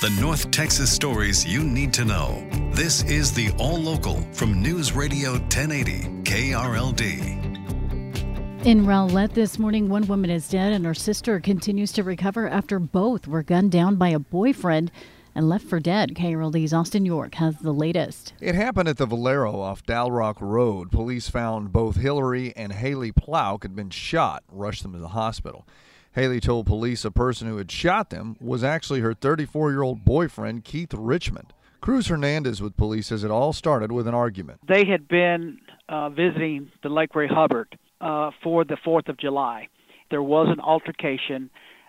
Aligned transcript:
The 0.00 0.08
North 0.18 0.50
Texas 0.50 0.90
stories 0.90 1.44
you 1.44 1.62
need 1.62 1.92
to 1.92 2.06
know. 2.06 2.42
This 2.72 3.02
is 3.02 3.34
the 3.34 3.50
All 3.58 3.76
Local 3.76 4.22
from 4.32 4.62
News 4.62 4.94
Radio 4.94 5.32
1080 5.32 6.22
KRLD. 6.22 8.64
In 8.64 8.86
Rowlett 8.86 9.34
this 9.34 9.58
morning, 9.58 9.90
one 9.90 10.06
woman 10.06 10.30
is 10.30 10.48
dead 10.48 10.72
and 10.72 10.86
her 10.86 10.94
sister 10.94 11.38
continues 11.38 11.92
to 11.92 12.02
recover 12.02 12.48
after 12.48 12.78
both 12.78 13.28
were 13.28 13.42
gunned 13.42 13.72
down 13.72 13.96
by 13.96 14.08
a 14.08 14.18
boyfriend 14.18 14.90
and 15.34 15.50
left 15.50 15.66
for 15.66 15.78
dead. 15.78 16.14
KRLD's 16.14 16.72
Austin 16.72 17.04
York 17.04 17.34
has 17.34 17.58
the 17.58 17.74
latest. 17.74 18.32
It 18.40 18.54
happened 18.54 18.88
at 18.88 18.96
the 18.96 19.04
Valero 19.04 19.60
off 19.60 19.84
Dalrock 19.84 20.40
Road. 20.40 20.90
Police 20.90 21.28
found 21.28 21.74
both 21.74 21.96
Hillary 21.96 22.54
and 22.56 22.72
Haley 22.72 23.12
Plouk 23.12 23.64
had 23.64 23.76
been 23.76 23.90
shot, 23.90 24.44
rushed 24.48 24.82
them 24.82 24.94
to 24.94 24.98
the 24.98 25.08
hospital. 25.08 25.66
Haley 26.12 26.40
told 26.40 26.66
police 26.66 27.04
a 27.04 27.10
person 27.10 27.46
who 27.46 27.56
had 27.58 27.70
shot 27.70 28.10
them 28.10 28.36
was 28.40 28.64
actually 28.64 29.00
her 29.00 29.14
34 29.14 29.70
year 29.70 29.82
old 29.82 30.04
boyfriend, 30.04 30.64
Keith 30.64 30.92
Richmond. 30.92 31.52
Cruz 31.80 32.08
Hernandez 32.08 32.60
with 32.60 32.76
police 32.76 33.06
says 33.06 33.24
it 33.24 33.30
all 33.30 33.52
started 33.52 33.92
with 33.92 34.06
an 34.06 34.14
argument. 34.14 34.60
They 34.66 34.84
had 34.84 35.08
been 35.08 35.60
uh, 35.88 36.10
visiting 36.10 36.70
the 36.82 36.88
Lake 36.88 37.14
Ray 37.14 37.28
Hubbard 37.28 37.78
uh, 38.00 38.32
for 38.42 38.64
the 38.64 38.76
4th 38.84 39.08
of 39.08 39.18
July. 39.18 39.68
There 40.10 40.22
was 40.22 40.48
an 40.50 40.60
altercation 40.60 41.48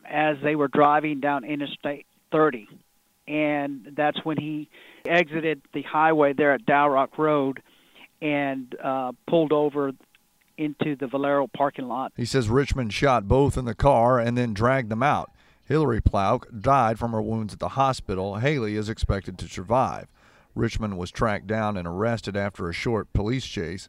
as 0.10 0.38
they 0.44 0.56
were 0.56 0.68
driving 0.68 1.20
down 1.20 1.44
Interstate 1.44 2.06
30, 2.32 2.68
and 3.28 3.94
that's 3.98 4.24
when 4.24 4.38
he 4.38 4.70
exited 5.06 5.62
the 5.74 5.82
highway 5.82 6.34
there 6.34 6.54
at 6.54 6.66
Dalrock 6.66 7.18
Road 7.18 7.62
and 8.22 8.74
uh, 8.82 9.12
pulled 9.28 9.52
over 9.52 9.92
into 10.58 10.96
the 10.96 11.08
Valero 11.08 11.48
parking 11.48 11.88
lot. 11.88 12.12
He 12.16 12.26
says 12.26 12.50
Richmond 12.50 12.94
shot 12.94 13.28
both 13.28 13.58
in 13.58 13.66
the 13.66 13.76
car 13.76 14.20
and 14.20 14.38
then 14.38 14.54
dragged 14.54 14.90
them 14.90 15.04
out. 15.04 15.32
Hillary 15.66 16.02
Plouk 16.02 16.48
died 16.62 17.00
from 17.00 17.12
her 17.12 17.22
wounds 17.22 17.54
at 17.54 17.60
the 17.60 17.70
hospital. 17.70 18.36
Haley 18.36 18.76
is 18.76 18.90
expected 18.90 19.38
to 19.38 19.48
survive. 19.48 20.08
Richmond 20.54 20.98
was 20.98 21.12
tracked 21.12 21.48
down 21.48 21.78
and 21.78 21.88
arrested 21.88 22.36
after 22.36 22.68
a 22.68 22.74
short 22.74 23.12
police 23.14 23.46
chase. 23.46 23.88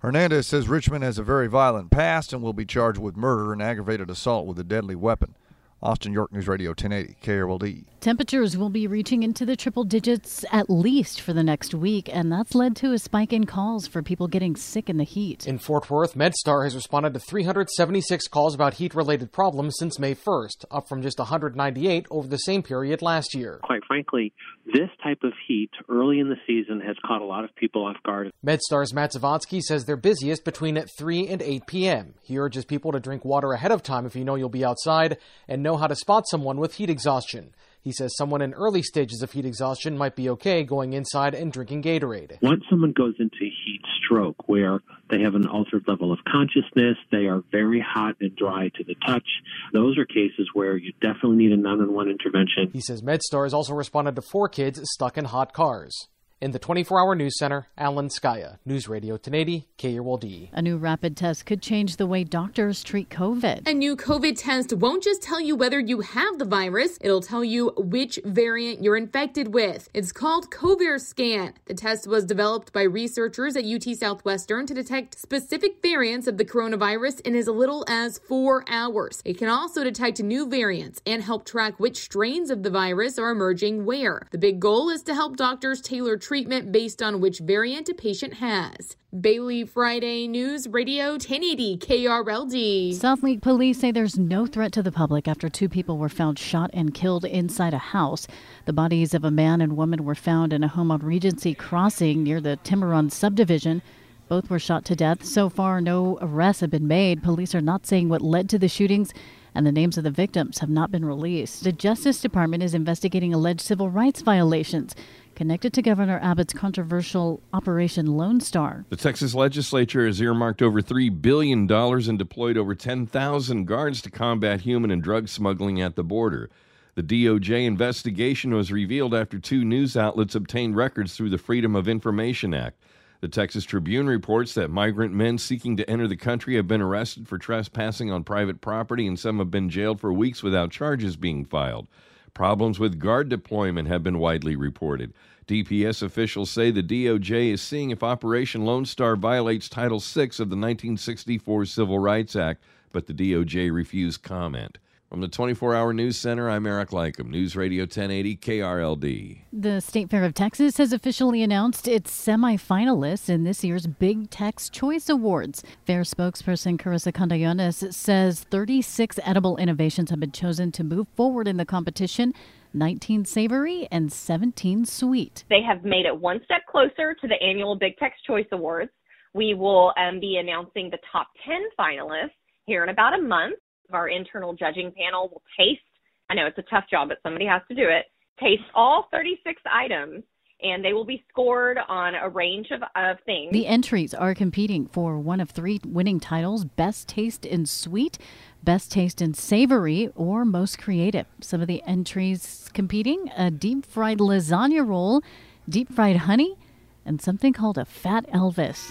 Hernandez 0.00 0.46
says 0.46 0.68
Richmond 0.68 1.04
has 1.04 1.18
a 1.18 1.22
very 1.22 1.46
violent 1.46 1.90
past 1.90 2.32
and 2.32 2.42
will 2.42 2.52
be 2.52 2.66
charged 2.66 2.98
with 2.98 3.16
murder 3.16 3.52
and 3.52 3.62
aggravated 3.62 4.10
assault 4.10 4.46
with 4.46 4.58
a 4.58 4.64
deadly 4.64 4.94
weapon. 4.94 5.34
Austin 5.82 6.12
York 6.12 6.32
News 6.32 6.46
Radio 6.46 6.70
1080 6.70 7.16
KRLD. 7.22 7.84
Temperatures 8.00 8.56
will 8.56 8.68
be 8.68 8.86
reaching 8.86 9.22
into 9.22 9.44
the 9.44 9.56
triple 9.56 9.84
digits 9.84 10.44
at 10.52 10.68
least 10.70 11.20
for 11.20 11.32
the 11.32 11.42
next 11.42 11.74
week, 11.74 12.08
and 12.12 12.30
that's 12.30 12.54
led 12.54 12.76
to 12.76 12.92
a 12.92 12.98
spike 12.98 13.32
in 13.32 13.44
calls 13.44 13.86
for 13.86 14.02
people 14.02 14.28
getting 14.28 14.56
sick 14.56 14.88
in 14.88 14.96
the 14.96 15.04
heat. 15.04 15.46
In 15.46 15.58
Fort 15.58 15.90
Worth, 15.90 16.14
MedStar 16.14 16.64
has 16.64 16.74
responded 16.74 17.14
to 17.14 17.20
376 17.20 18.28
calls 18.28 18.54
about 18.54 18.74
heat 18.74 18.94
related 18.94 19.32
problems 19.32 19.74
since 19.78 19.98
May 19.98 20.14
1st, 20.14 20.64
up 20.70 20.88
from 20.88 21.02
just 21.02 21.18
198 21.18 22.06
over 22.10 22.28
the 22.28 22.38
same 22.38 22.62
period 22.62 23.02
last 23.02 23.34
year. 23.34 23.60
Quite 23.62 23.84
frankly, 23.86 24.32
this 24.66 24.90
type 25.02 25.22
of 25.22 25.32
heat 25.46 25.70
early 25.88 26.20
in 26.20 26.28
the 26.28 26.36
season 26.46 26.80
has 26.80 26.96
caught 27.04 27.20
a 27.20 27.26
lot 27.26 27.44
of 27.44 27.54
people 27.56 27.84
off 27.86 27.96
guard. 28.04 28.32
MedStar's 28.44 28.94
Matt 28.94 29.12
Zavadsky 29.12 29.60
says 29.60 29.84
they're 29.84 29.96
busiest 29.96 30.44
between 30.44 30.82
3 30.98 31.28
and 31.28 31.42
8 31.42 31.66
p.m. 31.66 32.14
He 32.22 32.38
urges 32.38 32.64
people 32.64 32.92
to 32.92 33.00
drink 33.00 33.24
water 33.24 33.52
ahead 33.52 33.72
of 33.72 33.82
time 33.82 34.06
if 34.06 34.16
you 34.16 34.24
know 34.24 34.34
you'll 34.34 34.48
be 34.48 34.64
outside 34.64 35.18
and 35.48 35.62
know 35.72 35.78
how 35.78 35.86
to 35.86 35.96
spot 35.96 36.28
someone 36.28 36.58
with 36.58 36.74
heat 36.74 36.90
exhaustion. 36.90 37.54
He 37.80 37.92
says 37.92 38.14
someone 38.16 38.42
in 38.42 38.52
early 38.54 38.82
stages 38.82 39.22
of 39.22 39.32
heat 39.32 39.46
exhaustion 39.46 39.96
might 39.96 40.14
be 40.14 40.28
okay 40.30 40.62
going 40.62 40.92
inside 40.92 41.34
and 41.34 41.50
drinking 41.50 41.82
Gatorade. 41.82 42.40
Once 42.42 42.62
someone 42.70 42.92
goes 42.92 43.14
into 43.18 43.38
heat 43.40 43.80
stroke, 44.04 44.36
where 44.46 44.80
they 45.10 45.20
have 45.22 45.34
an 45.34 45.46
altered 45.46 45.84
level 45.88 46.12
of 46.12 46.18
consciousness, 46.30 46.96
they 47.10 47.26
are 47.26 47.42
very 47.50 47.80
hot 47.80 48.16
and 48.20 48.36
dry 48.36 48.68
to 48.76 48.84
the 48.84 48.94
touch, 49.06 49.26
those 49.72 49.98
are 49.98 50.04
cases 50.04 50.48
where 50.52 50.76
you 50.76 50.92
definitely 51.00 51.36
need 51.36 51.52
a 51.52 51.56
911 51.56 52.12
intervention. 52.12 52.70
He 52.72 52.80
says 52.80 53.02
MedStar 53.02 53.44
has 53.44 53.54
also 53.54 53.72
responded 53.72 54.14
to 54.16 54.22
four 54.22 54.48
kids 54.48 54.80
stuck 54.84 55.16
in 55.16 55.24
hot 55.24 55.52
cars. 55.52 56.08
In 56.42 56.50
the 56.50 56.58
24 56.58 57.00
hour 57.00 57.14
news 57.14 57.38
center, 57.38 57.68
Alan 57.78 58.08
Skaya, 58.08 58.58
News 58.64 58.88
Radio 58.88 59.14
1080, 59.14 59.68
KRLD. 59.78 60.48
A 60.52 60.60
new 60.60 60.76
rapid 60.76 61.16
test 61.16 61.46
could 61.46 61.62
change 61.62 61.98
the 61.98 62.06
way 62.08 62.24
doctors 62.24 62.82
treat 62.82 63.08
COVID. 63.10 63.68
A 63.68 63.72
new 63.72 63.94
COVID 63.94 64.36
test 64.36 64.72
won't 64.72 65.04
just 65.04 65.22
tell 65.22 65.40
you 65.40 65.54
whether 65.54 65.78
you 65.78 66.00
have 66.00 66.40
the 66.40 66.44
virus, 66.44 66.98
it'll 67.00 67.20
tell 67.20 67.44
you 67.44 67.72
which 67.76 68.18
variant 68.24 68.82
you're 68.82 68.96
infected 68.96 69.54
with. 69.54 69.88
It's 69.94 70.10
called 70.10 70.50
CoVarScan. 70.50 71.52
The 71.66 71.74
test 71.74 72.08
was 72.08 72.24
developed 72.24 72.72
by 72.72 72.82
researchers 72.82 73.54
at 73.54 73.64
UT 73.64 73.94
Southwestern 73.94 74.66
to 74.66 74.74
detect 74.74 75.20
specific 75.20 75.80
variants 75.80 76.26
of 76.26 76.38
the 76.38 76.44
coronavirus 76.44 77.20
in 77.20 77.36
as 77.36 77.46
little 77.46 77.84
as 77.86 78.18
four 78.18 78.64
hours. 78.68 79.22
It 79.24 79.38
can 79.38 79.48
also 79.48 79.84
detect 79.84 80.20
new 80.20 80.48
variants 80.48 81.00
and 81.06 81.22
help 81.22 81.44
track 81.44 81.78
which 81.78 81.98
strains 81.98 82.50
of 82.50 82.64
the 82.64 82.70
virus 82.70 83.16
are 83.16 83.30
emerging 83.30 83.84
where. 83.84 84.22
The 84.32 84.38
big 84.38 84.58
goal 84.58 84.88
is 84.90 85.04
to 85.04 85.14
help 85.14 85.36
doctors 85.36 85.80
tailor 85.80 86.16
treatment 86.32 86.72
based 86.72 87.02
on 87.02 87.20
which 87.20 87.40
variant 87.40 87.90
a 87.90 87.94
patient 87.94 88.32
has. 88.32 88.96
Bailey 89.20 89.66
Friday 89.66 90.26
News 90.26 90.66
Radio 90.66 91.10
1080 91.10 91.76
KRLD. 91.76 92.94
Southlake 92.94 93.42
police 93.42 93.78
say 93.78 93.92
there's 93.92 94.18
no 94.18 94.46
threat 94.46 94.72
to 94.72 94.82
the 94.82 94.90
public 94.90 95.28
after 95.28 95.50
two 95.50 95.68
people 95.68 95.98
were 95.98 96.08
found 96.08 96.38
shot 96.38 96.70
and 96.72 96.94
killed 96.94 97.26
inside 97.26 97.74
a 97.74 97.92
house. 97.92 98.26
The 98.64 98.72
bodies 98.72 99.12
of 99.12 99.24
a 99.24 99.30
man 99.30 99.60
and 99.60 99.76
woman 99.76 100.06
were 100.06 100.14
found 100.14 100.54
in 100.54 100.64
a 100.64 100.68
home 100.68 100.90
on 100.90 101.00
Regency 101.00 101.52
Crossing 101.52 102.22
near 102.22 102.40
the 102.40 102.56
Tiburon 102.64 103.10
subdivision. 103.10 103.82
Both 104.30 104.48
were 104.48 104.58
shot 104.58 104.86
to 104.86 104.96
death. 104.96 105.26
So 105.26 105.50
far, 105.50 105.82
no 105.82 106.16
arrests 106.22 106.62
have 106.62 106.70
been 106.70 106.88
made. 106.88 107.22
Police 107.22 107.54
are 107.54 107.60
not 107.60 107.84
saying 107.84 108.08
what 108.08 108.22
led 108.22 108.48
to 108.48 108.58
the 108.58 108.68
shootings 108.68 109.12
and 109.54 109.66
the 109.66 109.72
names 109.72 109.98
of 109.98 110.04
the 110.04 110.10
victims 110.10 110.60
have 110.60 110.70
not 110.70 110.90
been 110.90 111.04
released. 111.04 111.64
The 111.64 111.72
Justice 111.72 112.20
Department 112.20 112.62
is 112.62 112.72
investigating 112.72 113.34
alleged 113.34 113.60
civil 113.60 113.90
rights 113.90 114.22
violations 114.22 114.94
connected 115.34 115.72
to 115.72 115.82
Governor 115.82 116.18
Abbott's 116.22 116.52
controversial 116.52 117.42
Operation 117.52 118.06
Lone 118.06 118.40
Star. 118.40 118.84
The 118.88 118.96
Texas 118.96 119.34
legislature 119.34 120.06
has 120.06 120.20
earmarked 120.20 120.62
over 120.62 120.80
$3 120.80 121.20
billion 121.20 121.70
and 121.70 122.18
deployed 122.18 122.56
over 122.56 122.74
10,000 122.74 123.64
guards 123.66 124.02
to 124.02 124.10
combat 124.10 124.62
human 124.62 124.90
and 124.90 125.02
drug 125.02 125.28
smuggling 125.28 125.80
at 125.80 125.96
the 125.96 126.04
border. 126.04 126.50
The 126.94 127.02
DOJ 127.02 127.64
investigation 127.64 128.54
was 128.54 128.70
revealed 128.70 129.14
after 129.14 129.38
two 129.38 129.64
news 129.64 129.96
outlets 129.96 130.34
obtained 130.34 130.76
records 130.76 131.16
through 131.16 131.30
the 131.30 131.38
Freedom 131.38 131.74
of 131.74 131.88
Information 131.88 132.52
Act. 132.52 132.78
The 133.22 133.28
Texas 133.28 133.64
Tribune 133.64 134.08
reports 134.08 134.52
that 134.54 134.68
migrant 134.68 135.14
men 135.14 135.38
seeking 135.38 135.76
to 135.76 135.88
enter 135.88 136.08
the 136.08 136.16
country 136.16 136.56
have 136.56 136.66
been 136.66 136.82
arrested 136.82 137.28
for 137.28 137.38
trespassing 137.38 138.10
on 138.10 138.24
private 138.24 138.60
property, 138.60 139.06
and 139.06 139.18
some 139.18 139.38
have 139.38 139.50
been 139.50 139.70
jailed 139.70 140.00
for 140.00 140.12
weeks 140.12 140.42
without 140.42 140.72
charges 140.72 141.16
being 141.16 141.44
filed. 141.44 141.86
Problems 142.34 142.78
with 142.78 142.98
guard 142.98 143.28
deployment 143.28 143.88
have 143.88 144.02
been 144.02 144.18
widely 144.18 144.56
reported. 144.56 145.12
DPS 145.46 146.02
officials 146.02 146.50
say 146.50 146.70
the 146.70 146.82
DOJ 146.82 147.52
is 147.52 147.60
seeing 147.60 147.90
if 147.90 148.02
Operation 148.02 148.64
Lone 148.64 148.86
Star 148.86 149.16
violates 149.16 149.68
Title 149.68 149.98
VI 149.98 150.24
of 150.24 150.48
the 150.48 150.56
1964 150.56 151.66
Civil 151.66 151.98
Rights 151.98 152.34
Act, 152.34 152.62
but 152.90 153.06
the 153.06 153.12
DOJ 153.12 153.72
refused 153.72 154.22
comment. 154.22 154.78
From 155.12 155.20
the 155.20 155.28
24 155.28 155.74
hour 155.74 155.92
news 155.92 156.16
center, 156.16 156.48
I'm 156.48 156.66
Eric 156.66 156.88
Lycum, 156.88 157.28
News 157.28 157.54
Radio 157.54 157.82
1080 157.82 158.34
KRLD. 158.38 159.40
The 159.52 159.80
State 159.82 160.08
Fair 160.08 160.24
of 160.24 160.32
Texas 160.32 160.78
has 160.78 160.94
officially 160.94 161.42
announced 161.42 161.86
its 161.86 162.10
semifinalists 162.10 163.28
in 163.28 163.44
this 163.44 163.62
year's 163.62 163.86
Big 163.86 164.30
Tex 164.30 164.70
Choice 164.70 165.10
Awards. 165.10 165.62
Fair 165.86 166.00
spokesperson 166.00 166.78
Karissa 166.78 167.12
Condoianis 167.12 167.92
says 167.92 168.44
36 168.44 169.18
edible 169.22 169.58
innovations 169.58 170.08
have 170.08 170.18
been 170.18 170.32
chosen 170.32 170.72
to 170.72 170.82
move 170.82 171.08
forward 171.14 171.46
in 171.46 171.58
the 171.58 171.66
competition. 171.66 172.32
19 172.72 173.26
savory 173.26 173.86
and 173.92 174.10
17 174.10 174.86
sweet. 174.86 175.44
They 175.50 175.60
have 175.60 175.84
made 175.84 176.06
it 176.06 176.18
one 176.18 176.40
step 176.46 176.62
closer 176.70 177.14
to 177.20 177.28
the 177.28 177.36
annual 177.46 177.76
Big 177.76 177.98
Tex 177.98 178.16
Choice 178.26 178.48
Awards. 178.50 178.90
We 179.34 179.52
will 179.52 179.92
um, 179.98 180.20
be 180.20 180.38
announcing 180.38 180.88
the 180.88 180.96
top 181.12 181.26
10 181.46 181.60
finalists 181.78 182.30
here 182.64 182.82
in 182.82 182.88
about 182.88 183.12
a 183.12 183.20
month 183.20 183.56
our 183.94 184.08
internal 184.08 184.54
judging 184.54 184.92
panel 184.92 185.28
will 185.28 185.42
taste. 185.58 185.82
I 186.30 186.34
know 186.34 186.46
it's 186.46 186.58
a 186.58 186.70
tough 186.70 186.84
job, 186.90 187.08
but 187.08 187.18
somebody 187.22 187.46
has 187.46 187.62
to 187.68 187.74
do 187.74 187.82
it. 187.82 188.06
Taste 188.40 188.62
all 188.74 189.08
36 189.12 189.60
items 189.70 190.24
and 190.62 190.84
they 190.84 190.92
will 190.92 191.04
be 191.04 191.24
scored 191.28 191.78
on 191.88 192.14
a 192.14 192.28
range 192.28 192.68
of, 192.70 192.82
of 192.94 193.16
things. 193.26 193.52
The 193.52 193.66
entries 193.66 194.14
are 194.14 194.34
competing 194.34 194.86
for 194.86 195.18
one 195.18 195.40
of 195.40 195.50
three 195.50 195.80
winning 195.84 196.20
titles 196.20 196.64
Best 196.64 197.08
Taste 197.08 197.44
in 197.44 197.66
Sweet, 197.66 198.18
Best 198.62 198.92
Taste 198.92 199.20
in 199.20 199.34
Savory, 199.34 200.10
or 200.14 200.44
Most 200.44 200.78
Creative. 200.78 201.26
Some 201.40 201.60
of 201.60 201.66
the 201.66 201.82
entries 201.84 202.70
competing 202.72 203.30
a 203.36 203.50
deep 203.50 203.84
fried 203.84 204.18
lasagna 204.18 204.86
roll, 204.86 205.22
deep 205.68 205.92
fried 205.92 206.16
honey, 206.16 206.56
and 207.04 207.20
something 207.20 207.52
called 207.52 207.76
a 207.76 207.84
Fat 207.84 208.30
Elvis. 208.30 208.90